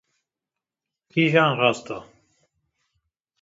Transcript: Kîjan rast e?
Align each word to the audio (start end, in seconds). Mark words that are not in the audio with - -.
Kîjan 1.11 1.53
rast 1.61 1.87
e? 1.97 1.99